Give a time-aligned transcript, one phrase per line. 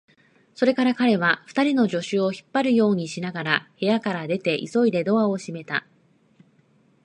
[0.55, 5.85] それから彼は、二人の助手を引っ張るようにしながら部屋から出て、急いでドアを閉めた。